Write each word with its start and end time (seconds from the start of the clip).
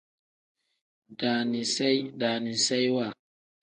Daaniseyi 1.19 1.99
pl: 2.05 2.13
daaniseyiwa 2.19 3.05
n. 3.13 3.15